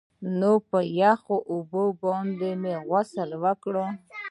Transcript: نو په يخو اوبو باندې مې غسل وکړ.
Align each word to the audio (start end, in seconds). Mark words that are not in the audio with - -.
نو 0.39 0.51
په 0.69 0.79
يخو 1.01 1.37
اوبو 1.51 1.83
باندې 2.03 2.49
مې 2.61 2.73
غسل 2.87 3.29
وکړ. 3.43 3.75